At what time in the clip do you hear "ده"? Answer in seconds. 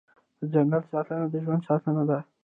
2.09-2.19